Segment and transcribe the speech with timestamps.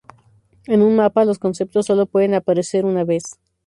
[0.65, 3.37] En un mapa los conceptos solo pueden aparecer una vez.